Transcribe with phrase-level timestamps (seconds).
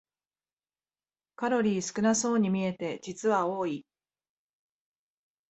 [1.35, 3.85] カロリー少なそうに見えて実は多い